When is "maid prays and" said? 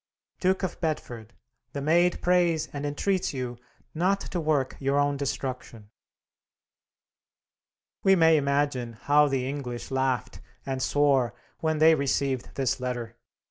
1.83-2.87